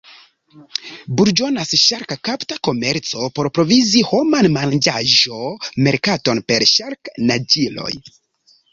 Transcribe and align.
Burĝonas 1.19 1.73
ŝark-kapta 1.81 2.57
komerco 2.69 3.29
por 3.37 3.51
provizi 3.59 4.03
homan 4.15 4.51
manĝaĵo-merkaton 4.57 6.45
per 6.51 6.71
ŝark-naĝiloj. 6.75 7.97